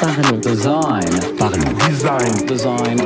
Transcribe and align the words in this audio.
Parlons. 0.00 0.38
Design. 0.38 1.04
Parlons. 1.38 1.72
Design. 1.88 2.46
Design. 2.46 2.98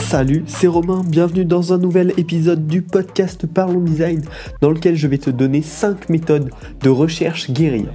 Salut, 0.00 0.44
c'est 0.46 0.66
Romain, 0.66 1.02
bienvenue 1.06 1.44
dans 1.44 1.72
un 1.72 1.78
nouvel 1.78 2.12
épisode 2.16 2.66
du 2.66 2.82
podcast 2.82 3.46
Parlons 3.46 3.80
Design 3.80 4.22
dans 4.60 4.70
lequel 4.70 4.96
je 4.96 5.06
vais 5.06 5.18
te 5.18 5.30
donner 5.30 5.62
5 5.62 6.08
méthodes 6.08 6.50
de 6.82 6.90
recherche 6.90 7.50
guérilla. 7.50 7.90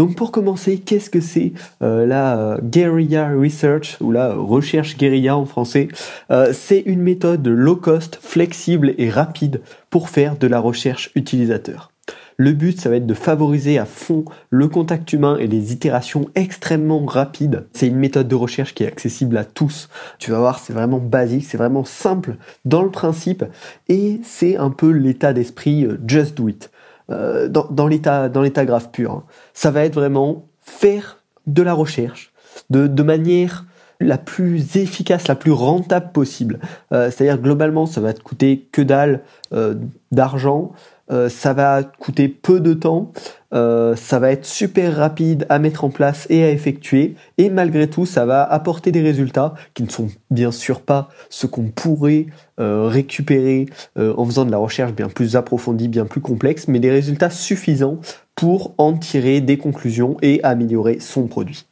Donc 0.00 0.14
pour 0.14 0.32
commencer, 0.32 0.78
qu'est-ce 0.78 1.10
que 1.10 1.20
c'est 1.20 1.52
euh, 1.82 2.06
la 2.06 2.38
euh, 2.38 2.58
guerrilla 2.62 3.28
research 3.38 3.98
ou 4.00 4.12
la 4.12 4.32
recherche 4.32 4.96
guérilla 4.96 5.36
en 5.36 5.44
français? 5.44 5.88
Euh, 6.30 6.54
C'est 6.54 6.80
une 6.86 7.02
méthode 7.02 7.46
low 7.46 7.76
cost, 7.76 8.18
flexible 8.22 8.94
et 8.96 9.10
rapide 9.10 9.60
pour 9.90 10.08
faire 10.08 10.38
de 10.38 10.46
la 10.46 10.58
recherche 10.58 11.10
utilisateur. 11.16 11.92
Le 12.38 12.52
but, 12.52 12.80
ça 12.80 12.88
va 12.88 12.96
être 12.96 13.06
de 13.06 13.12
favoriser 13.12 13.76
à 13.76 13.84
fond 13.84 14.24
le 14.48 14.68
contact 14.68 15.12
humain 15.12 15.36
et 15.38 15.46
les 15.46 15.74
itérations 15.74 16.30
extrêmement 16.34 17.04
rapides. 17.04 17.66
C'est 17.74 17.88
une 17.88 17.96
méthode 17.96 18.26
de 18.26 18.34
recherche 18.34 18.72
qui 18.72 18.84
est 18.84 18.88
accessible 18.88 19.36
à 19.36 19.44
tous. 19.44 19.90
Tu 20.18 20.30
vas 20.30 20.38
voir, 20.38 20.60
c'est 20.60 20.72
vraiment 20.72 20.96
basique, 20.96 21.44
c'est 21.44 21.58
vraiment 21.58 21.84
simple 21.84 22.36
dans 22.64 22.82
le 22.82 22.90
principe 22.90 23.44
et 23.90 24.18
c'est 24.24 24.56
un 24.56 24.70
peu 24.70 24.88
l'état 24.88 25.34
d'esprit 25.34 25.86
just 26.06 26.38
do 26.38 26.48
it. 26.48 26.70
Euh, 27.10 27.48
dans, 27.48 27.86
l'état 27.86 28.28
dans 28.28 28.42
l'état 28.42 28.64
grave 28.64 28.90
pur. 28.90 29.10
Hein. 29.10 29.24
Ça 29.52 29.70
va 29.70 29.84
être 29.84 29.94
vraiment 29.94 30.46
faire 30.60 31.18
de 31.46 31.62
la 31.62 31.72
recherche 31.72 32.32
de, 32.70 32.86
de 32.86 33.02
manière 33.02 33.64
la 34.00 34.16
plus 34.16 34.76
efficace, 34.76 35.28
la 35.28 35.34
plus 35.34 35.52
rentable 35.52 36.12
possible. 36.12 36.58
Euh, 36.92 37.10
c'est-à-dire 37.10 37.38
globalement, 37.38 37.86
ça 37.86 38.00
va 38.00 38.12
te 38.12 38.22
coûter 38.22 38.68
que 38.72 38.80
dalle 38.80 39.20
euh, 39.52 39.74
d'argent, 40.10 40.72
euh, 41.10 41.28
ça 41.28 41.52
va 41.52 41.82
coûter 41.82 42.28
peu 42.28 42.60
de 42.60 42.74
temps, 42.74 43.12
euh, 43.52 43.96
ça 43.96 44.18
va 44.18 44.30
être 44.30 44.44
super 44.44 44.96
rapide 44.96 45.46
à 45.48 45.58
mettre 45.58 45.84
en 45.84 45.90
place 45.90 46.26
et 46.30 46.44
à 46.44 46.50
effectuer, 46.50 47.16
et 47.38 47.50
malgré 47.50 47.88
tout, 47.88 48.06
ça 48.06 48.26
va 48.26 48.42
apporter 48.42 48.92
des 48.92 49.00
résultats 49.00 49.54
qui 49.74 49.82
ne 49.82 49.90
sont 49.90 50.08
bien 50.30 50.52
sûr 50.52 50.80
pas 50.80 51.08
ce 51.28 51.46
qu'on 51.46 51.68
pourrait 51.68 52.26
euh, 52.58 52.86
récupérer 52.86 53.66
en 53.96 54.24
faisant 54.24 54.44
de 54.44 54.50
la 54.50 54.58
recherche 54.58 54.92
bien 54.92 55.08
plus 55.08 55.36
approfondie, 55.36 55.88
bien 55.88 56.06
plus 56.06 56.20
complexe, 56.20 56.68
mais 56.68 56.78
des 56.78 56.90
résultats 56.90 57.30
suffisants 57.30 57.98
pour 58.34 58.74
en 58.78 58.96
tirer 58.96 59.40
des 59.40 59.58
conclusions 59.58 60.16
et 60.22 60.40
améliorer 60.42 61.00
son 61.00 61.26
produit. 61.26 61.69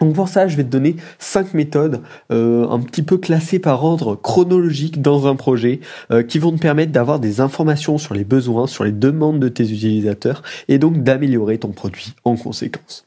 Donc 0.00 0.14
pour 0.14 0.28
ça, 0.28 0.48
je 0.48 0.56
vais 0.56 0.64
te 0.64 0.68
donner 0.68 0.96
cinq 1.18 1.54
méthodes 1.54 2.00
euh, 2.32 2.68
un 2.68 2.80
petit 2.80 3.02
peu 3.02 3.16
classées 3.16 3.58
par 3.58 3.84
ordre 3.84 4.16
chronologique 4.16 5.00
dans 5.00 5.26
un 5.26 5.36
projet 5.36 5.80
euh, 6.10 6.22
qui 6.22 6.38
vont 6.38 6.52
te 6.52 6.58
permettre 6.58 6.92
d'avoir 6.92 7.20
des 7.20 7.40
informations 7.40 7.98
sur 7.98 8.14
les 8.14 8.24
besoins, 8.24 8.66
sur 8.66 8.84
les 8.84 8.92
demandes 8.92 9.40
de 9.40 9.48
tes 9.48 9.64
utilisateurs 9.64 10.42
et 10.68 10.78
donc 10.78 11.02
d'améliorer 11.02 11.58
ton 11.58 11.70
produit 11.70 12.14
en 12.24 12.36
conséquence. 12.36 13.04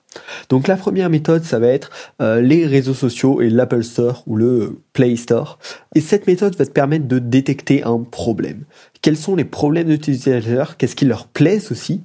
Donc 0.50 0.68
la 0.68 0.78
première 0.78 1.10
méthode, 1.10 1.44
ça 1.44 1.60
va 1.60 1.68
être 1.68 1.92
euh, 2.22 2.42
les 2.42 2.66
réseaux 2.66 2.94
sociaux 2.94 3.42
et 3.42 3.50
l'Apple 3.50 3.84
Store 3.84 4.24
ou 4.28 4.36
le 4.36 4.80
Play 4.94 5.16
Store. 5.16 5.60
Et 5.96 6.02
cette 6.02 6.28
méthode 6.28 6.56
va 6.56 6.66
te 6.66 6.72
permettre 6.72 7.08
de 7.08 7.20
détecter 7.20 7.84
un 7.84 8.00
problème. 8.00 8.64
Quels 9.02 9.18
sont 9.18 9.36
les 9.36 9.46
problèmes 9.46 9.88
d'utilisateurs? 9.88 10.78
Qu'est-ce 10.78 10.96
qui 10.96 11.06
leur 11.06 11.28
plaise 11.28 11.72
aussi? 11.72 12.02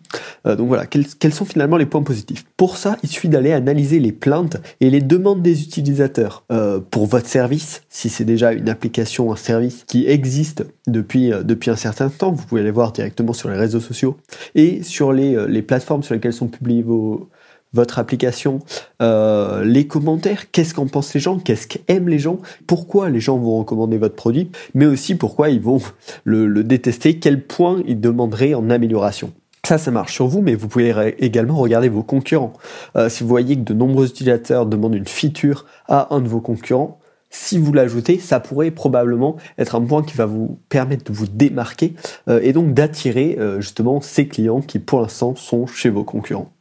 Euh, 0.47 0.57
Donc 0.57 0.69
voilà, 0.69 0.87
quels, 0.87 1.33
sont 1.33 1.45
finalement 1.45 1.77
les 1.77 1.87
points 1.87 2.03
positifs? 2.03 2.45
Pour 2.57 2.77
ça, 2.77 2.97
il 3.03 3.09
suffit 3.09 3.29
d'aller 3.29 3.53
analyser 3.53 3.99
les 3.99 4.13
plaintes 4.13 4.59
et 4.81 4.91
les 4.91 5.01
demandes 5.01 5.43
des 5.43 5.63
utilisateurs 5.63 6.45
euh, 6.53 6.81
pour 6.81 7.07
votre 7.07 7.27
service. 7.27 7.83
Si 7.89 8.09
c'est 8.09 8.25
déjà 8.25 8.53
une 8.53 8.69
application, 8.69 9.33
un 9.33 9.37
service 9.37 9.85
qui 9.87 10.07
existe 10.07 10.65
depuis, 10.87 11.33
un 11.33 11.77
certain 11.77 12.09
temps, 12.09 12.33
vous 12.33 12.45
pouvez 12.45 12.61
aller 12.61 12.71
voir 12.71 12.93
directement 12.93 13.33
sur 13.33 13.49
les 13.49 13.57
réseaux 13.57 13.81
sociaux 13.81 14.17
et 14.55 14.83
sur 14.83 15.13
les 15.13 15.63
plateformes 15.63 16.03
sur 16.03 16.15
lesquelles 16.15 16.33
sont 16.33 16.49
publiés 16.49 16.83
vos 16.83 17.29
votre 17.75 17.99
application, 17.99 18.61
euh, 19.01 19.65
les 19.65 19.87
commentaires, 19.87 20.51
qu'est-ce 20.51 20.75
qu'en 20.75 20.87
pensent 20.87 21.15
les 21.15 21.21
gens, 21.21 21.39
qu'est-ce 21.39 21.67
qu'aiment 21.67 22.09
les 22.09 22.19
gens, 22.19 22.39
pourquoi 22.67 23.09
les 23.09 23.21
gens 23.21 23.39
vont 23.39 23.59
recommander 23.59 23.97
votre 23.97 24.15
produit, 24.15 24.51
mais 24.75 24.87
aussi 24.87 25.15
pourquoi 25.15 25.49
ils 25.49 25.61
vont 25.61 25.81
le, 26.25 26.63
détester, 26.65 27.19
quel 27.19 27.45
point 27.45 27.83
ils 27.87 28.01
demanderaient 28.01 28.55
en 28.55 28.71
amélioration. 28.71 29.33
Ça, 29.65 29.79
ça 29.79 29.93
marche 29.93 30.15
sur 30.15 30.27
vous, 30.27 30.43
mais 30.43 30.55
vous 30.55 30.67
pouvez 30.67 31.15
également 31.19 31.55
regarder 31.57 31.89
vos 31.89 32.03
concurrents. 32.03 32.53
Euh, 32.97 33.09
si 33.09 33.23
vous 33.23 33.29
voyez 33.29 33.55
que 33.55 33.63
de 33.63 33.75
nombreux 33.75 34.09
utilisateurs 34.09 34.67
demandent 34.67 34.97
une 34.97 35.07
feature 35.07 35.67
à 35.87 36.13
un 36.15 36.21
de 36.21 36.29
vos 36.29 36.41
concurrents, 36.41 36.99
si 37.31 37.59
vous 37.59 37.73
l'ajoutez, 37.73 38.19
ça 38.19 38.41
pourrait 38.41 38.73
probablement 38.73 39.37
être 39.57 39.77
un 39.77 39.81
point 39.81 40.03
qui 40.03 40.15
va 40.17 40.27
vous 40.27 40.59
permettre 40.69 41.05
de 41.05 41.17
vous 41.17 41.29
démarquer 41.29 41.95
euh, 42.29 42.41
et 42.43 42.53
donc 42.53 42.75
d'attirer 42.75 43.39
justement 43.59 44.03
ces 44.03 44.27
clients 44.27 44.61
qui 44.61 44.81
pour 44.81 45.01
l'instant 45.01 45.35
sont 45.37 45.67
chez 45.67 45.89
vos 45.89 46.05
concurrents. 46.05 46.53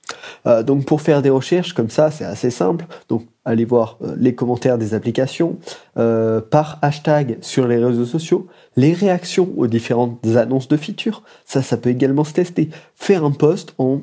Euh, 0.45 0.63
donc 0.63 0.85
pour 0.85 1.01
faire 1.01 1.21
des 1.21 1.29
recherches 1.29 1.73
comme 1.73 1.89
ça, 1.89 2.11
c'est 2.11 2.25
assez 2.25 2.49
simple. 2.49 2.85
Donc 3.09 3.25
allez 3.45 3.65
voir 3.65 3.97
euh, 4.01 4.15
les 4.17 4.35
commentaires 4.35 4.77
des 4.77 4.93
applications, 4.93 5.57
euh, 5.97 6.41
par 6.41 6.79
hashtag 6.81 7.37
sur 7.41 7.67
les 7.67 7.77
réseaux 7.77 8.05
sociaux, 8.05 8.47
les 8.75 8.93
réactions 8.93 9.49
aux 9.57 9.67
différentes 9.67 10.25
annonces 10.35 10.67
de 10.67 10.77
features. 10.77 11.23
Ça, 11.45 11.61
ça 11.61 11.77
peut 11.77 11.89
également 11.89 12.23
se 12.23 12.33
tester. 12.33 12.69
Faire 12.95 13.23
un 13.23 13.31
post 13.31 13.73
en 13.77 14.01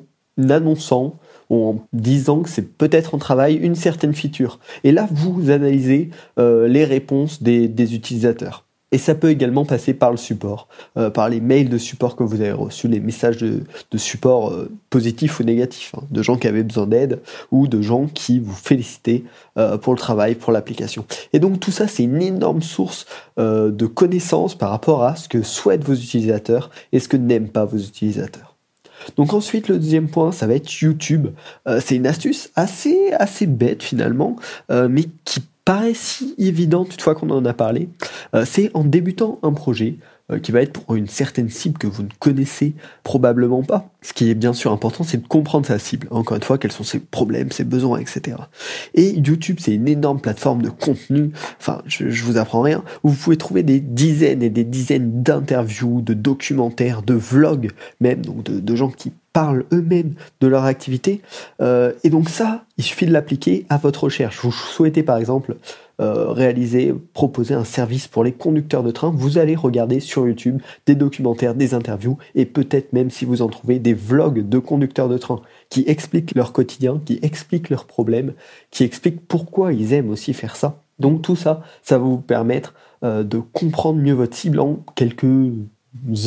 annonçant 0.49 1.17
ou 1.51 1.69
en 1.69 1.87
disant 1.93 2.43
que 2.43 2.49
c'est 2.49 2.77
peut-être 2.77 3.15
en 3.15 3.19
travail 3.19 3.55
une 3.55 3.75
certaine 3.75 4.15
feature. 4.15 4.61
Et 4.85 4.93
là, 4.93 5.09
vous 5.11 5.51
analysez 5.51 6.11
les 6.37 6.85
réponses 6.85 7.43
des 7.43 7.95
utilisateurs. 7.95 8.68
Et 8.91 8.99
ça 8.99 9.15
peut 9.15 9.29
également 9.29 9.67
passer 9.67 9.93
par 9.93 10.11
le 10.11 10.17
support, 10.17 10.67
euh, 10.97 11.11
par 11.11 11.29
les 11.29 11.41
mails 11.41 11.69
de 11.69 11.77
support 11.77 12.17
que 12.17 12.23
vous 12.23 12.41
avez 12.41 12.53
reçus, 12.53 12.89
les 12.89 13.01
messages 13.01 13.37
de, 13.37 13.63
support 13.97 14.51
euh, 14.51 14.71
positifs 14.89 15.41
ou 15.41 15.43
négatifs, 15.43 15.93
hein, 15.95 16.05
de 16.11 16.23
gens 16.23 16.37
qui 16.37 16.49
avaient 16.49 16.63
besoin 16.63 16.87
d'aide 16.87 17.21
ou 17.51 17.69
de 17.69 17.83
gens 17.83 18.07
qui 18.07 18.39
vous 18.39 18.55
félicitaient 18.55 19.25
euh, 19.59 19.77
pour 19.77 19.93
le 19.93 19.99
travail, 19.99 20.37
pour 20.37 20.53
l'application. 20.53 21.05
Et 21.35 21.39
donc 21.39 21.61
tout 21.61 21.71
ça, 21.71 21.87
c'est 21.87 22.05
une 22.05 22.23
énorme 22.23 22.63
source 22.63 23.07
de 23.37 23.87
connaissances 23.87 24.57
par 24.57 24.71
rapport 24.71 25.05
à 25.05 25.15
ce 25.15 25.29
que 25.29 25.43
souhaitent 25.43 25.85
vos 25.85 25.95
utilisateurs 25.95 26.71
et 26.93 26.99
ce 26.99 27.09
que 27.09 27.17
n'aiment 27.17 27.49
pas 27.49 27.65
vos 27.65 27.79
utilisateurs. 27.79 28.57
Donc 29.17 29.33
ensuite, 29.33 29.69
le 29.69 29.79
deuxième 29.79 30.09
point, 30.09 30.33
ça 30.33 30.47
va 30.47 30.55
être 30.55 30.71
YouTube. 30.81 31.29
c'est 31.81 31.95
une 31.95 32.07
astuce 32.07 32.51
assez, 32.57 33.13
assez 33.13 33.47
bête 33.47 33.83
finalement, 33.83 34.37
mais 34.71 35.05
qui 35.25 35.41
paraît 35.69 35.93
si 35.93 36.35
évident 36.39 36.85
une 36.85 36.99
fois 36.99 37.15
qu'on 37.15 37.29
en 37.29 37.45
a 37.45 37.53
parlé, 37.53 37.91
euh, 38.35 38.47
c'est 38.47 38.71
en 38.73 38.85
débutant 38.85 39.39
un 39.43 39.53
projet 39.53 39.97
qui 40.43 40.53
va 40.53 40.61
être 40.61 40.73
pour 40.73 40.95
une 40.95 41.09
certaine 41.09 41.49
cible 41.49 41.79
que 41.79 41.87
vous 41.87 42.03
ne 42.03 42.09
connaissez 42.19 42.75
probablement 43.03 43.63
pas. 43.63 43.89
Ce 44.03 44.13
qui 44.13 44.31
est 44.31 44.35
bien 44.35 44.53
sûr 44.53 44.73
important, 44.73 45.03
c'est 45.03 45.23
de 45.23 45.27
comprendre 45.27 45.67
sa 45.67 45.79
cible. 45.79 46.07
Encore 46.11 46.37
une 46.37 46.43
fois, 46.43 46.59
quels 46.59 46.73
sont 46.73 46.85
ses 46.85 46.99
problèmes, 46.99 47.51
ses 47.51 47.65
besoins, 47.65 47.99
etc. 47.99 48.37
Et 48.95 49.11
YouTube, 49.19 49.59
c'est 49.61 49.75
une 49.75 49.89
énorme 49.89 50.21
plateforme 50.21 50.63
de 50.63 50.71
contenu. 50.71 51.31
Enfin, 51.59 51.83
je, 51.87 52.23
vous 52.23 52.37
apprends 52.37 52.61
rien. 52.61 52.85
Vous 53.03 53.15
pouvez 53.15 53.37
trouver 53.37 53.63
des 53.63 53.81
dizaines 53.81 54.43
et 54.43 54.51
des 54.51 54.65
dizaines 54.65 55.23
d'interviews, 55.23 56.03
de 56.03 56.15
documentaires, 56.15 57.03
de 57.03 57.15
vlogs, 57.15 57.71
même 58.01 58.25
donc 58.25 58.45
de, 58.45 58.61
de 58.61 58.77
gens 58.77 58.91
qui 58.91 59.13
parlent 59.33 59.65
eux-mêmes 59.73 60.15
de 60.41 60.47
leur 60.47 60.65
activité. 60.65 61.21
Euh, 61.61 61.93
et 62.05 62.11
donc 62.11 62.29
ça, 62.29 62.65
il 62.77 62.85
suffit 62.85 63.07
de 63.07 63.13
l'appliquer 63.13 63.67
à 63.69 63.77
votre 63.77 64.05
recherche. 64.05 64.41
Vous 64.43 64.53
souhaitez 64.53 65.03
par 65.03 65.17
exemple 65.17 65.57
euh, 66.01 66.31
réaliser, 66.31 66.95
proposer 67.13 67.55
un 67.55 67.65
service 67.65 68.07
pour 68.07 68.23
les 68.23 68.33
conducteurs 68.33 68.83
de 68.83 68.91
train, 68.91 69.11
vous 69.11 69.39
allez 69.39 69.57
regarder 69.57 70.01
sur 70.01 70.27
YouTube 70.27 70.61
des 70.87 70.95
documentaires, 70.95 71.55
des 71.55 71.75
interviews 71.75 72.19
et 72.35 72.47
peut-être 72.47 72.93
même 72.93 73.11
si 73.11 73.25
vous 73.25 73.43
en 73.43 73.49
trouvez 73.49 73.79
des 73.79 73.95
vlogs 73.95 74.49
de 74.49 74.59
conducteurs 74.59 75.09
de 75.09 75.19
train 75.19 75.41
qui 75.71 75.85
expliquent 75.87 76.35
leur 76.35 76.53
quotidien, 76.53 77.01
qui 77.05 77.19
expliquent 77.23 77.71
leurs 77.71 77.87
problèmes, 77.87 78.35
qui 78.71 78.85
expliquent 78.85 79.27
pourquoi 79.27 79.73
ils 79.73 79.93
aiment 79.93 80.11
aussi 80.11 80.35
faire 80.35 80.57
ça. 80.57 80.81
Donc 80.99 81.23
tout 81.23 81.37
ça, 81.37 81.63
ça 81.83 81.99
va 81.99 82.05
vous 82.05 82.19
permettre 82.19 82.75
euh, 83.05 83.23
de 83.23 83.39
comprendre 83.39 84.01
mieux 84.01 84.15
votre 84.15 84.37
cible 84.37 84.61
en 84.61 84.85
quelques 84.95 85.27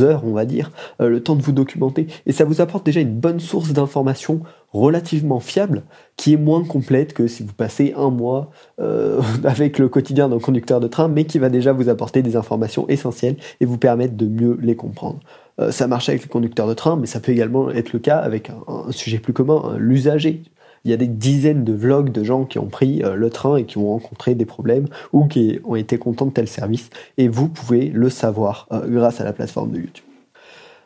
heures, 0.01 0.23
on 0.25 0.33
va 0.33 0.45
dire, 0.45 0.71
euh, 1.01 1.09
le 1.09 1.21
temps 1.21 1.35
de 1.35 1.41
vous 1.41 1.51
documenter. 1.51 2.07
Et 2.25 2.31
ça 2.31 2.45
vous 2.45 2.61
apporte 2.61 2.85
déjà 2.85 2.99
une 2.99 3.13
bonne 3.13 3.39
source 3.39 3.71
d'informations 3.73 4.41
relativement 4.73 5.39
fiable, 5.39 5.83
qui 6.17 6.33
est 6.33 6.37
moins 6.37 6.63
complète 6.63 7.13
que 7.13 7.27
si 7.27 7.43
vous 7.43 7.53
passez 7.53 7.93
un 7.95 8.09
mois 8.09 8.51
euh, 8.79 9.21
avec 9.43 9.79
le 9.79 9.89
quotidien 9.89 10.29
d'un 10.29 10.39
conducteur 10.39 10.79
de 10.79 10.87
train, 10.87 11.07
mais 11.07 11.25
qui 11.25 11.39
va 11.39 11.49
déjà 11.49 11.73
vous 11.73 11.89
apporter 11.89 12.21
des 12.21 12.35
informations 12.35 12.87
essentielles 12.87 13.37
et 13.59 13.65
vous 13.65 13.77
permettre 13.77 14.15
de 14.15 14.27
mieux 14.27 14.57
les 14.61 14.75
comprendre. 14.75 15.19
Euh, 15.59 15.71
ça 15.71 15.87
marche 15.87 16.09
avec 16.09 16.23
les 16.23 16.29
conducteurs 16.29 16.67
de 16.67 16.73
train, 16.73 16.95
mais 16.95 17.07
ça 17.07 17.19
peut 17.19 17.31
également 17.31 17.69
être 17.71 17.93
le 17.93 17.99
cas 17.99 18.17
avec 18.17 18.49
un 18.49 18.91
sujet 18.91 19.19
plus 19.19 19.33
commun, 19.33 19.75
l'usager 19.77 20.43
il 20.83 20.91
y 20.91 20.93
a 20.93 20.97
des 20.97 21.07
dizaines 21.07 21.63
de 21.63 21.73
vlogs 21.73 22.11
de 22.11 22.23
gens 22.23 22.45
qui 22.45 22.59
ont 22.59 22.67
pris 22.67 23.03
euh, 23.03 23.15
le 23.15 23.29
train 23.29 23.57
et 23.57 23.65
qui 23.65 23.77
ont 23.77 23.89
rencontré 23.89 24.35
des 24.35 24.45
problèmes 24.45 24.87
ou 25.13 25.25
qui 25.25 25.59
ont 25.63 25.75
été 25.75 25.97
contents 25.97 26.25
de 26.25 26.31
tel 26.31 26.47
service. 26.47 26.89
Et 27.17 27.27
vous 27.27 27.47
pouvez 27.47 27.89
le 27.89 28.09
savoir 28.09 28.67
euh, 28.71 28.87
grâce 28.87 29.21
à 29.21 29.23
la 29.23 29.33
plateforme 29.33 29.71
de 29.71 29.79
YouTube. 29.79 30.05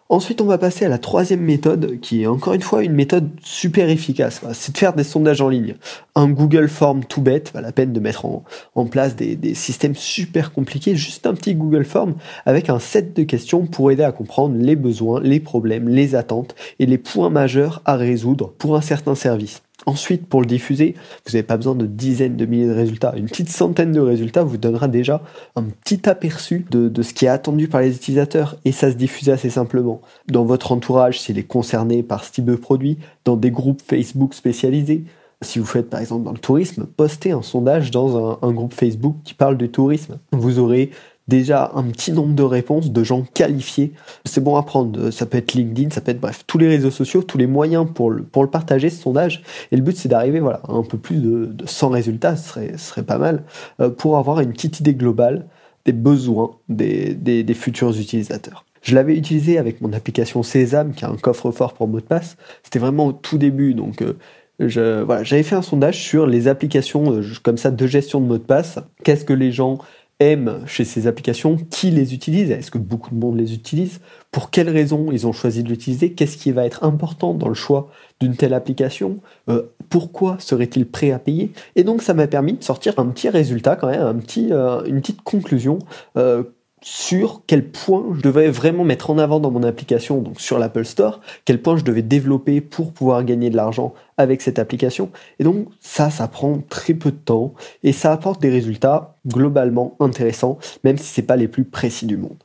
Ensuite, 0.07 0.39
on 0.39 0.45
va 0.45 0.59
passer 0.59 0.85
à 0.85 0.89
la 0.89 0.99
troisième 0.99 1.41
méthode, 1.41 1.99
qui 1.99 2.21
est 2.21 2.27
encore 2.27 2.53
une 2.53 2.61
fois 2.61 2.83
une 2.83 2.93
méthode 2.93 3.27
super 3.41 3.89
efficace. 3.89 4.39
C'est 4.53 4.71
de 4.71 4.77
faire 4.77 4.93
des 4.93 5.03
sondages 5.03 5.41
en 5.41 5.49
ligne. 5.49 5.73
Un 6.13 6.29
Google 6.29 6.67
Form 6.67 7.03
tout 7.03 7.21
bête, 7.21 7.51
pas 7.51 7.61
la 7.61 7.71
peine 7.71 7.91
de 7.91 7.99
mettre 7.99 8.25
en, 8.25 8.85
place 8.85 9.15
des, 9.15 9.35
des, 9.35 9.55
systèmes 9.55 9.95
super 9.95 10.53
compliqués, 10.53 10.95
juste 10.95 11.25
un 11.25 11.33
petit 11.33 11.55
Google 11.55 11.85
Form 11.85 12.13
avec 12.45 12.69
un 12.69 12.77
set 12.77 13.15
de 13.15 13.23
questions 13.23 13.65
pour 13.65 13.89
aider 13.89 14.03
à 14.03 14.11
comprendre 14.11 14.55
les 14.59 14.75
besoins, 14.75 15.21
les 15.21 15.39
problèmes, 15.39 15.89
les 15.89 16.13
attentes 16.13 16.53
et 16.77 16.85
les 16.85 16.99
points 16.99 17.31
majeurs 17.31 17.81
à 17.85 17.95
résoudre 17.95 18.53
pour 18.59 18.75
un 18.75 18.81
certain 18.81 19.15
service. 19.15 19.64
Ensuite, 19.85 20.27
pour 20.27 20.41
le 20.41 20.47
diffuser, 20.47 20.95
vous 21.25 21.33
n'avez 21.33 21.43
pas 21.43 21.57
besoin 21.57 21.75
de 21.75 21.85
dizaines 21.85 22.37
de 22.37 22.45
milliers 22.45 22.67
de 22.67 22.73
résultats. 22.73 23.13
Une 23.15 23.25
petite 23.25 23.49
centaine 23.49 23.91
de 23.91 23.99
résultats 23.99 24.43
vous 24.43 24.57
donnera 24.57 24.87
déjà 24.87 25.21
un 25.55 25.63
petit 25.63 26.07
aperçu 26.09 26.65
de, 26.71 27.01
ce 27.01 27.13
qui 27.13 27.25
est 27.25 27.29
attendu 27.29 27.67
par 27.67 27.81
les 27.81 27.95
utilisateurs 27.95 28.55
et 28.65 28.71
ça 28.71 28.89
se 28.91 28.95
diffuse 28.95 29.29
assez 29.29 29.49
simplement. 29.49 30.01
Dans 30.27 30.45
votre 30.45 30.71
entourage, 30.71 31.19
s'il 31.19 31.37
est 31.37 31.43
concerné 31.43 32.03
par 32.03 32.23
ce 32.23 32.31
type 32.31 32.45
de 32.45 32.55
produit, 32.55 32.97
dans 33.25 33.35
des 33.35 33.51
groupes 33.51 33.81
Facebook 33.85 34.33
spécialisés, 34.33 35.03
si 35.41 35.59
vous 35.59 35.65
faites 35.65 35.89
par 35.89 35.99
exemple 35.99 36.23
dans 36.23 36.31
le 36.31 36.39
tourisme, 36.39 36.85
postez 36.85 37.31
un 37.31 37.41
sondage 37.41 37.91
dans 37.91 38.31
un, 38.31 38.39
un, 38.41 38.51
groupe 38.53 38.73
Facebook 38.73 39.17
qui 39.25 39.33
parle 39.33 39.57
de 39.57 39.67
tourisme. 39.67 40.17
Vous 40.31 40.59
aurez 40.59 40.91
déjà 41.27 41.71
un 41.73 41.83
petit 41.83 42.11
nombre 42.11 42.35
de 42.35 42.43
réponses 42.43 42.91
de 42.91 43.03
gens 43.03 43.23
qualifiés. 43.33 43.93
C'est 44.25 44.43
bon 44.43 44.55
à 44.55 44.63
prendre, 44.63 45.09
ça 45.11 45.25
peut 45.25 45.37
être 45.37 45.53
LinkedIn, 45.53 45.89
ça 45.89 46.01
peut 46.01 46.11
être 46.11 46.19
bref, 46.19 46.43
tous 46.47 46.57
les 46.57 46.67
réseaux 46.67 46.91
sociaux, 46.91 47.23
tous 47.23 47.37
les 47.37 47.47
moyens 47.47 47.87
pour 47.93 48.11
le, 48.11 48.23
pour 48.23 48.43
le 48.43 48.49
partager, 48.49 48.89
ce 48.89 49.01
sondage. 49.01 49.43
Et 49.71 49.75
le 49.75 49.81
but 49.81 49.97
c'est 49.97 50.09
d'arriver 50.09 50.39
voilà, 50.39 50.61
à 50.67 50.73
un 50.73 50.83
peu 50.83 50.97
plus 50.97 51.17
de, 51.17 51.45
de 51.45 51.65
100 51.65 51.89
résultats, 51.89 52.35
ce 52.35 52.49
serait, 52.49 52.77
serait 52.77 53.03
pas 53.03 53.17
mal, 53.17 53.43
euh, 53.79 53.89
pour 53.89 54.17
avoir 54.17 54.39
une 54.39 54.53
petite 54.53 54.79
idée 54.79 54.93
globale 54.93 55.45
des 55.85 55.93
besoins 55.93 56.57
des, 56.67 57.45
futurs 57.53 57.97
utilisateurs. 57.97 58.65
Je 58.81 58.95
l'avais 58.95 59.15
utilisé 59.15 59.57
avec 59.57 59.81
mon 59.81 59.93
application 59.93 60.43
Sésame, 60.43 60.93
qui 60.93 61.05
a 61.05 61.09
un 61.09 61.17
coffre-fort 61.17 61.73
pour 61.73 61.87
mot 61.87 61.99
de 61.99 62.05
passe. 62.05 62.37
C'était 62.63 62.79
vraiment 62.79 63.07
au 63.07 63.13
tout 63.13 63.37
début, 63.37 63.73
donc 63.73 64.01
euh, 64.01 64.13
je, 64.59 65.01
voilà, 65.01 65.23
j'avais 65.23 65.43
fait 65.43 65.55
un 65.55 65.61
sondage 65.61 66.01
sur 66.01 66.27
les 66.27 66.47
applications 66.47 67.13
euh, 67.13 67.23
comme 67.43 67.57
ça 67.57 67.71
de 67.71 67.87
gestion 67.87 68.19
de 68.19 68.25
mot 68.25 68.37
de 68.37 68.43
passe. 68.43 68.79
Qu'est-ce 69.03 69.25
que 69.25 69.33
les 69.33 69.51
gens 69.51 69.79
aiment 70.19 70.61
chez 70.65 70.85
ces 70.85 71.07
applications, 71.07 71.57
qui 71.69 71.91
les 71.91 72.13
utilise, 72.13 72.51
est-ce 72.51 72.71
que 72.71 72.77
beaucoup 72.77 73.13
de 73.13 73.19
monde 73.19 73.37
les 73.37 73.53
utilise, 73.53 73.99
pour 74.31 74.49
quelles 74.49 74.69
raisons 74.69 75.11
ils 75.11 75.27
ont 75.27 75.33
choisi 75.33 75.63
de 75.63 75.69
l'utiliser, 75.69 76.13
qu'est-ce 76.13 76.37
qui 76.37 76.51
va 76.51 76.65
être 76.65 76.83
important 76.83 77.33
dans 77.33 77.49
le 77.49 77.53
choix 77.53 77.89
d'une 78.21 78.35
telle 78.35 78.53
application, 78.53 79.17
euh, 79.49 79.63
pourquoi 79.89 80.37
serait-il 80.39 80.85
prêt 80.85 81.11
à 81.11 81.19
payer, 81.19 81.51
et 81.75 81.83
donc 81.83 82.01
ça 82.01 82.13
m'a 82.13 82.27
permis 82.27 82.53
de 82.53 82.63
sortir 82.63 82.97
un 82.97 83.07
petit 83.07 83.29
résultat 83.29 83.75
quand 83.75 83.87
même, 83.87 84.01
un 84.01 84.15
petit, 84.15 84.51
euh, 84.51 84.83
une 84.85 85.01
petite 85.01 85.21
conclusion 85.21 85.79
euh, 86.17 86.43
sur 86.81 87.41
quel 87.47 87.67
point 87.69 88.05
je 88.15 88.21
devais 88.21 88.49
vraiment 88.49 88.83
mettre 88.83 89.09
en 89.09 89.17
avant 89.17 89.39
dans 89.39 89.49
mon 89.49 89.63
application, 89.63 90.21
donc 90.21 90.39
sur 90.39 90.59
l'Apple 90.59 90.85
Store, 90.85 91.19
quel 91.43 91.61
point 91.61 91.77
je 91.77 91.83
devais 91.83 92.03
développer 92.03 92.61
pour 92.61 92.93
pouvoir 92.93 93.23
gagner 93.23 93.49
de 93.49 93.55
l'argent 93.55 93.93
avec 94.17 94.41
cette 94.41 94.59
application. 94.59 95.09
Et 95.39 95.43
donc 95.43 95.67
ça, 95.81 96.09
ça 96.09 96.27
prend 96.27 96.61
très 96.69 96.93
peu 96.93 97.11
de 97.11 97.17
temps 97.17 97.53
et 97.83 97.91
ça 97.91 98.11
apporte 98.11 98.41
des 98.41 98.49
résultats 98.49 99.15
globalement 99.27 99.95
intéressants, 99.99 100.59
même 100.83 100.97
si 100.97 101.05
c'est 101.05 101.23
pas 101.23 101.37
les 101.37 101.47
plus 101.47 101.63
précis 101.63 102.05
du 102.05 102.17
monde. 102.17 102.37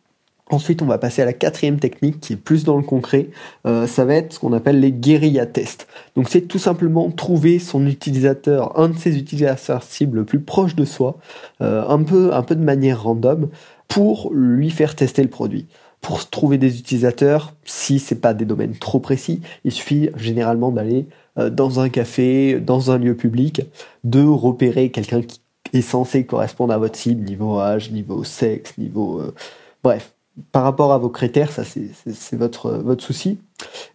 Ensuite, 0.51 0.83
on 0.83 0.87
va 0.87 0.99
passer 0.99 1.23
à 1.23 1.25
la 1.25 1.33
quatrième 1.33 1.79
technique 1.79 2.19
qui 2.21 2.33
est 2.33 2.37
plus 2.37 2.65
dans 2.65 2.77
le 2.77 2.83
concret. 2.83 3.29
Euh, 3.67 3.87
ça 3.87 4.05
va 4.05 4.17
être 4.17 4.33
ce 4.33 4.41
qu'on 4.41 4.53
appelle 4.53 4.81
les 4.81 4.91
guérilla 4.91 5.47
tests. 5.47 5.87
Donc, 6.17 6.29
c'est 6.29 6.43
tout 6.43 6.59
simplement 6.59 7.09
trouver 7.11 7.61
son 7.61 7.87
utilisateur, 7.87 8.77
un 8.79 8.89
de 8.89 8.97
ses 8.97 9.17
utilisateurs 9.17 9.85
cibles 9.85 10.19
le 10.19 10.25
plus 10.25 10.41
proche 10.41 10.75
de 10.75 10.85
soi, 10.85 11.19
euh, 11.63 11.85
un 11.87 12.03
peu, 12.03 12.35
un 12.35 12.43
peu 12.43 12.57
de 12.57 12.65
manière 12.65 13.05
random, 13.05 13.49
pour 13.91 14.33
lui 14.33 14.71
faire 14.71 14.95
tester 14.95 15.23
le 15.23 15.29
produit. 15.29 15.67
Pour 16.01 16.31
trouver 16.31 16.57
des 16.57 16.79
utilisateurs, 16.79 17.53
si 17.65 17.99
c'est 17.99 18.21
pas 18.21 18.33
des 18.33 18.47
domaines 18.47 18.77
trop 18.77 19.01
précis, 19.01 19.43
il 19.65 19.73
suffit 19.73 20.09
généralement 20.17 20.71
d'aller 20.71 21.07
euh, 21.37 21.51
dans 21.51 21.81
un 21.81 21.91
café, 21.91 22.59
dans 22.59 22.91
un 22.91 22.97
lieu 22.97 23.15
public, 23.15 23.63
de 24.05 24.25
repérer 24.25 24.91
quelqu'un 24.91 25.21
qui 25.21 25.41
est 25.75 25.83
censé 25.83 26.25
correspondre 26.25 26.73
à 26.73 26.79
votre 26.79 26.97
cible, 26.97 27.23
niveau 27.25 27.59
âge, 27.59 27.91
niveau 27.91 28.25
sexe, 28.25 28.79
niveau... 28.79 29.21
Euh, 29.21 29.35
bref, 29.83 30.15
par 30.53 30.63
rapport 30.63 30.93
à 30.93 30.99
vos 30.99 31.11
critères, 31.11 31.51
ça 31.51 31.65
c'est 31.65 32.37
votre, 32.37 32.71
votre 32.71 33.05
souci, 33.05 33.39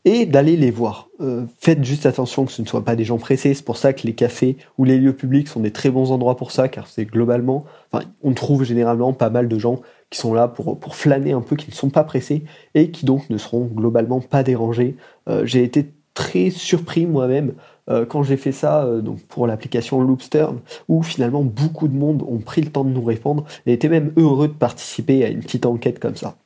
et 0.03 0.25
d'aller 0.25 0.57
les 0.57 0.71
voir. 0.71 1.09
Euh, 1.21 1.45
faites 1.59 1.83
juste 1.83 2.05
attention 2.05 2.45
que 2.45 2.51
ce 2.51 2.61
ne 2.61 2.67
soient 2.67 2.83
pas 2.83 2.95
des 2.95 3.03
gens 3.03 3.17
pressés, 3.17 3.53
c'est 3.53 3.65
pour 3.65 3.77
ça 3.77 3.93
que 3.93 4.05
les 4.05 4.13
cafés 4.13 4.57
ou 4.77 4.83
les 4.83 4.97
lieux 4.97 5.13
publics 5.13 5.47
sont 5.47 5.61
des 5.61 5.71
très 5.71 5.89
bons 5.89 6.11
endroits 6.11 6.35
pour 6.35 6.51
ça, 6.51 6.67
car 6.67 6.87
c'est 6.87 7.05
globalement, 7.05 7.65
enfin, 7.91 8.05
on 8.23 8.33
trouve 8.33 8.63
généralement 8.63 9.13
pas 9.13 9.29
mal 9.29 9.47
de 9.47 9.59
gens 9.59 9.81
qui 10.09 10.19
sont 10.19 10.33
là 10.33 10.47
pour, 10.47 10.95
flâner 10.95 11.31
un 11.31 11.41
peu, 11.41 11.55
qui 11.55 11.69
ne 11.69 11.75
sont 11.75 11.89
pas 11.89 12.03
pressés, 12.03 12.43
et 12.73 12.91
qui 12.91 13.05
donc 13.05 13.29
ne 13.29 13.37
seront 13.37 13.65
globalement 13.65 14.21
pas 14.21 14.43
dérangés. 14.43 14.95
Euh, 15.27 15.45
j'ai 15.45 15.63
été 15.63 15.91
très 16.13 16.49
surpris 16.49 17.05
moi-même 17.05 17.53
euh, 17.89 18.05
quand 18.05 18.23
j'ai 18.23 18.37
fait 18.37 18.53
ça 18.53 18.87
donc 19.01 19.19
pour 19.23 19.47
l'application 19.47 20.01
Loopstern, 20.01 20.59
où 20.87 21.03
finalement 21.03 21.43
beaucoup 21.43 21.87
de 21.87 21.95
monde 21.95 22.23
ont 22.27 22.39
pris 22.39 22.61
le 22.61 22.71
temps 22.71 22.83
de 22.83 22.89
nous 22.89 23.03
répondre 23.03 23.45
et 23.65 23.73
étaient 23.73 23.89
même 23.89 24.13
heureux 24.15 24.47
de 24.47 24.53
participer 24.53 25.25
à 25.25 25.29
une 25.29 25.39
petite 25.39 25.65
enquête 25.65 25.99
comme 25.99 26.15
ça. 26.15 26.37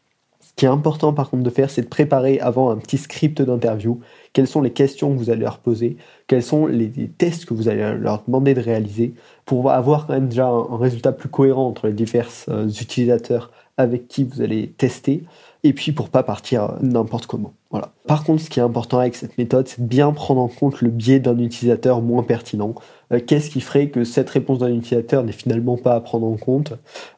Qui 0.60 0.66
est 0.66 0.68
important 0.68 1.14
par 1.14 1.30
contre 1.30 1.44
de 1.44 1.50
faire, 1.50 1.70
c'est 1.70 1.84
de 1.84 1.88
préparer 1.88 2.42
avant 2.42 2.70
un 2.70 2.76
petit 2.76 2.98
script 2.98 3.42
d'interview. 3.42 4.02
Quelles 4.34 4.46
sont 4.46 4.60
les 4.60 4.74
questions 4.74 5.14
que 5.14 5.18
vous 5.18 5.30
allez 5.30 5.40
leur 5.40 5.60
poser? 5.60 5.96
Quels 6.28 6.44
sont 6.44 6.68
les, 6.68 6.92
tests 7.18 7.46
que 7.46 7.54
vous 7.54 7.70
allez 7.70 7.98
leur 7.98 8.24
demander 8.28 8.54
de 8.54 8.60
réaliser? 8.60 9.14
Pour 9.46 9.72
avoir 9.72 10.06
quand 10.06 10.16
même 10.16 10.28
déjà 10.28 10.48
un, 10.48 10.76
résultat 10.76 11.14
plus 11.14 11.30
cohérent 11.30 11.66
entre 11.66 11.88
les 11.88 11.94
divers 11.94 12.28
euh, 12.50 12.68
utilisateurs 12.68 13.52
avec 13.78 14.10
qui 14.10 14.26
vous 14.26 14.42
allez 14.42 14.74
tester 14.78 15.24
et 15.64 15.72
puis 15.72 15.94
pour 15.94 16.10
pas 16.10 16.24
partir 16.24 16.74
n'importe 16.82 17.26
comment. 17.26 17.54
Voilà. 17.72 17.94
Par 18.06 18.26
contre, 18.26 18.44
ce 18.44 18.50
qui 18.50 18.60
est 18.60 18.64
important 18.64 19.00
avec 19.00 19.16
cette 19.16 19.38
méthode, 19.38 19.66
c'est 19.70 19.88
bien 19.88 20.12
prendre 20.12 20.42
en 20.42 20.50
compte 20.50 20.82
le 20.82 20.90
biais 20.90 21.22
d'un 21.22 21.38
utilisateur 21.38 22.02
moins 22.02 22.24
pertinent. 22.24 22.76
Euh, 23.14 23.22
qu'est-ce 23.26 23.50
qui 23.50 23.62
ferait 23.62 23.88
que 23.88 24.04
cette 24.04 24.30
réponse 24.30 24.60
d'un 24.60 24.76
utilisateur 24.76 25.24
n'est 25.24 25.32
finalement 25.32 25.78
pas 25.78 25.96
à 25.96 26.02
prendre 26.02 26.28
en 26.28 26.36
compte? 26.36 26.74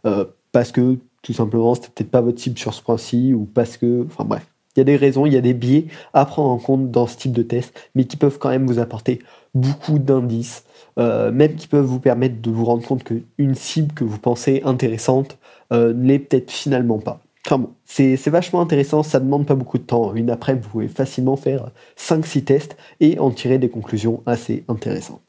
Euh, 0.06 0.26
parce 0.52 0.72
que 0.72 1.00
tout 1.22 1.34
simplement 1.34 1.76
c'était 1.76 1.90
peut-être 1.90 2.12
pas 2.12 2.22
votre 2.22 2.40
cible 2.40 2.58
sur 2.58 2.74
ce 2.74 2.82
point-ci 2.82 3.34
ou 3.34 3.46
parce 3.46 3.78
que, 3.78 4.06
enfin 4.06 4.24
bref, 4.26 4.46
il 4.76 4.80
y 4.80 4.82
a 4.82 4.86
des 4.86 4.96
raisons, 4.96 5.26
il 5.26 5.34
y 5.34 5.38
a 5.38 5.42
des 5.42 5.54
biais 5.54 5.88
à 6.14 6.26
prendre 6.26 6.50
en 6.50 6.58
compte 6.58 6.92
dans 6.92 7.08
ce 7.08 7.18
type 7.18 7.34
de 7.34 7.44
test, 7.44 7.74
mais 7.96 8.06
qui 8.06 8.18
peuvent 8.18 8.38
quand 8.38 8.50
même 8.50 8.66
vous 8.66 8.80
apporter 8.80 9.20
beaucoup 9.54 10.00
d'indices, 10.00 10.64
euh, 10.98 11.32
même 11.32 11.56
qui 11.56 11.68
peuvent 11.68 11.86
vous 11.86 12.00
permettre 12.00 12.42
de 12.42 12.52
vous 12.52 12.66
rendre 12.66 12.86
compte 12.86 13.04
qu'une 13.04 13.56
cible 13.56 13.94
que 13.94 14.04
vous 14.04 14.18
pensez 14.18 14.62
intéressante 14.64 15.38
euh, 15.74 15.94
peut-être 15.94 16.52
finalement 16.52 17.00
pas. 17.00 17.20
Enfin 17.46 17.58
bon, 17.58 17.72
c'est 17.86 18.16
vachement 18.28 18.62
intéressant, 18.62 19.04
ça 19.04 19.20
demande 19.20 19.46
pas 19.46 19.56
beaucoup 19.56 19.80
de 19.80 19.84
temps. 19.84 20.14
Une 20.14 20.30
après, 20.30 20.54
vous 20.54 20.70
pouvez 20.70 20.88
facilement 20.88 21.36
faire 21.36 21.72
5-6 21.98 22.44
tests 22.44 22.78
et 23.00 23.20
en 23.20 23.32
tirer 23.32 23.58
des 23.58 23.70
conclusions 23.70 24.22
assez 24.26 24.64
intéressantes. 24.68 25.22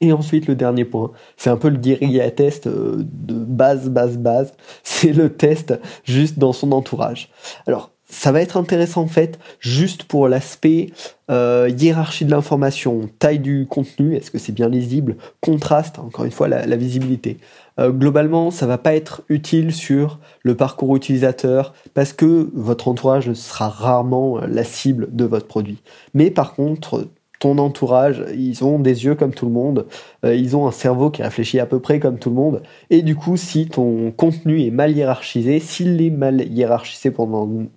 Et 0.00 0.12
ensuite, 0.12 0.46
le 0.46 0.54
dernier 0.54 0.84
point, 0.84 1.12
c'est 1.36 1.50
un 1.50 1.56
peu 1.56 1.68
le 1.68 1.78
guérilla 1.78 2.30
test 2.30 2.66
euh, 2.66 2.96
de 2.98 3.34
base, 3.34 3.88
base, 3.88 4.18
base. 4.18 4.52
C'est 4.82 5.12
le 5.12 5.32
test 5.32 5.74
juste 6.04 6.38
dans 6.38 6.52
son 6.52 6.72
entourage. 6.72 7.30
Alors, 7.66 7.90
ça 8.06 8.32
va 8.32 8.40
être 8.40 8.56
intéressant 8.56 9.02
en 9.02 9.06
fait 9.06 9.38
juste 9.60 10.04
pour 10.04 10.28
l'aspect 10.28 10.90
euh, 11.30 11.70
hiérarchie 11.76 12.24
de 12.24 12.30
l'information, 12.30 13.08
taille 13.18 13.38
du 13.38 13.66
contenu, 13.68 14.14
est-ce 14.14 14.30
que 14.30 14.38
c'est 14.38 14.52
bien 14.52 14.68
lisible, 14.68 15.16
contraste, 15.40 15.98
encore 15.98 16.24
une 16.24 16.30
fois 16.30 16.46
la, 16.46 16.76
visibilité. 16.76 17.38
Euh, 17.80 17.90
globalement, 17.90 18.50
ça 18.50 18.66
va 18.66 18.78
pas 18.78 18.94
être 18.94 19.22
utile 19.28 19.72
sur 19.72 20.20
le 20.42 20.54
parcours 20.54 20.94
utilisateur 20.94 21.72
parce 21.94 22.12
que 22.12 22.50
votre 22.54 22.88
entourage 22.88 23.32
sera 23.32 23.68
rarement 23.68 24.38
la 24.46 24.64
cible 24.64 25.08
de 25.10 25.24
votre 25.24 25.46
produit. 25.46 25.82
Mais 26.12 26.30
par 26.30 26.54
contre, 26.54 27.08
entourage, 27.52 28.24
ils 28.34 28.64
ont 28.64 28.78
des 28.78 29.04
yeux 29.04 29.14
comme 29.14 29.34
tout 29.34 29.46
le 29.46 29.52
monde, 29.52 29.86
euh, 30.24 30.34
ils 30.34 30.56
ont 30.56 30.66
un 30.66 30.72
cerveau 30.72 31.10
qui 31.10 31.22
réfléchit 31.22 31.60
à 31.60 31.66
peu 31.66 31.80
près 31.80 32.00
comme 32.00 32.18
tout 32.18 32.30
le 32.30 32.36
monde, 32.36 32.62
et 32.90 33.02
du 33.02 33.16
coup, 33.16 33.36
si 33.36 33.68
ton 33.68 34.10
contenu 34.10 34.62
est 34.62 34.70
mal 34.70 34.96
hiérarchisé, 34.96 35.60
s'il 35.60 36.00
est 36.02 36.10
mal 36.10 36.40
hiérarchisé 36.40 37.10
pour, 37.10 37.28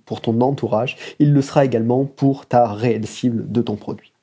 pour 0.05 0.21
ton 0.21 0.41
entourage, 0.41 0.97
il 1.19 1.33
le 1.33 1.41
sera 1.41 1.65
également 1.65 2.05
pour 2.05 2.45
ta 2.45 2.67
réelle 2.67 3.05
cible 3.05 3.51
de 3.51 3.61
ton 3.61 3.75
produit. 3.75 4.16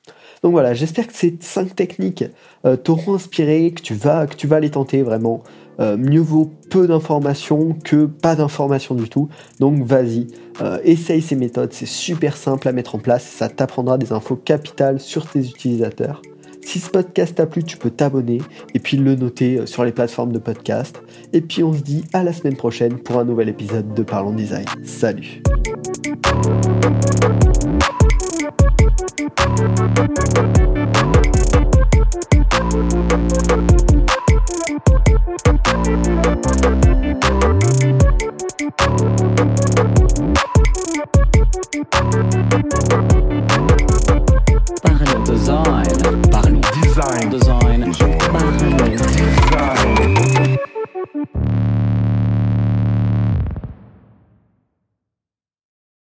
Donc 0.44 0.52
voilà, 0.52 0.74
j'espère 0.74 1.06
que 1.06 1.14
ces 1.14 1.38
cinq 1.40 1.74
techniques 1.74 2.26
euh, 2.66 2.76
t'auront 2.76 3.14
inspiré, 3.14 3.72
que 3.72 3.80
tu 3.80 3.94
vas, 3.94 4.60
les 4.60 4.70
tenter 4.70 5.00
vraiment. 5.02 5.42
Euh, 5.80 5.96
mieux 5.96 6.20
vaut 6.20 6.52
peu 6.68 6.86
d'informations 6.86 7.74
que 7.82 8.04
pas 8.04 8.36
d'informations 8.36 8.94
du 8.94 9.08
tout. 9.08 9.30
Donc 9.58 9.82
vas-y, 9.82 10.26
euh, 10.60 10.78
essaye 10.84 11.22
ces 11.22 11.34
méthodes, 11.34 11.72
c'est 11.72 11.86
super 11.86 12.36
simple 12.36 12.68
à 12.68 12.72
mettre 12.72 12.94
en 12.94 12.98
place, 12.98 13.24
ça 13.24 13.48
t'apprendra 13.48 13.96
des 13.96 14.12
infos 14.12 14.36
capitales 14.36 15.00
sur 15.00 15.26
tes 15.26 15.40
utilisateurs. 15.40 16.20
Si 16.60 16.78
ce 16.78 16.90
podcast 16.90 17.36
t'a 17.36 17.46
plu, 17.46 17.64
tu 17.64 17.78
peux 17.78 17.90
t'abonner 17.90 18.42
et 18.74 18.80
puis 18.80 18.98
le 18.98 19.14
noter 19.14 19.66
sur 19.66 19.82
les 19.82 19.92
plateformes 19.92 20.32
de 20.32 20.38
podcast. 20.38 21.02
Et 21.32 21.40
puis 21.40 21.62
on 21.62 21.72
se 21.72 21.80
dit 21.80 22.04
à 22.12 22.22
la 22.22 22.34
semaine 22.34 22.56
prochaine 22.56 22.98
pour 22.98 23.18
un 23.18 23.24
nouvel 23.24 23.48
épisode 23.48 23.94
de 23.94 24.02
Parlons 24.02 24.34
Design. 24.34 24.66
Salut 24.84 25.42
Thank 29.64 31.06
you. 31.06 31.13